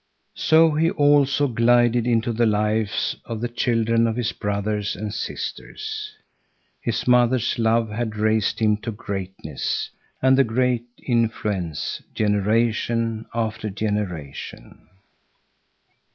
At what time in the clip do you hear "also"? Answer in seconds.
0.89-1.47